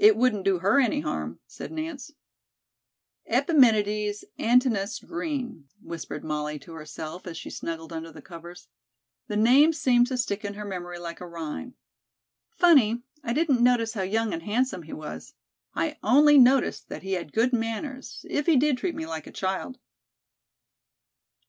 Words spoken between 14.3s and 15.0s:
and handsome he